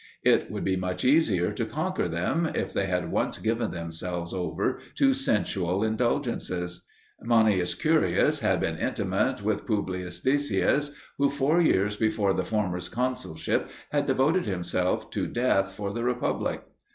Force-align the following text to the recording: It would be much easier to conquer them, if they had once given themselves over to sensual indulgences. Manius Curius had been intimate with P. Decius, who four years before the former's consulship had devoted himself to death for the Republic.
It 0.23 0.49
would 0.49 0.63
be 0.63 0.75
much 0.75 1.05
easier 1.05 1.51
to 1.51 1.63
conquer 1.63 2.07
them, 2.07 2.49
if 2.55 2.73
they 2.73 2.87
had 2.87 3.11
once 3.11 3.37
given 3.37 3.69
themselves 3.69 4.33
over 4.33 4.79
to 4.95 5.13
sensual 5.13 5.83
indulgences. 5.83 6.81
Manius 7.21 7.75
Curius 7.75 8.39
had 8.39 8.59
been 8.61 8.79
intimate 8.79 9.43
with 9.43 9.67
P. 9.67 9.79
Decius, 10.23 10.89
who 11.19 11.29
four 11.29 11.61
years 11.61 11.97
before 11.97 12.33
the 12.33 12.43
former's 12.43 12.89
consulship 12.89 13.69
had 13.91 14.07
devoted 14.07 14.47
himself 14.47 15.11
to 15.11 15.27
death 15.27 15.73
for 15.73 15.93
the 15.93 16.03
Republic. 16.03 16.63